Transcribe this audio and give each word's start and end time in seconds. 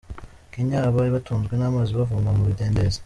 Kenya; 0.53 0.77
Aba 0.87 1.13
batunzwe 1.15 1.53
n'amazi 1.55 1.91
bavoma 1.99 2.29
mu 2.37 2.43
bidendezi. 2.49 2.99